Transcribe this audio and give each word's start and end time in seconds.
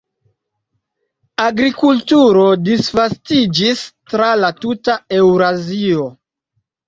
Agrikulturo 1.43 2.45
disvastiĝis 2.69 3.83
tra 4.13 4.31
la 4.45 4.51
tuta 4.63 4.95
Eŭrazio. 5.21 6.09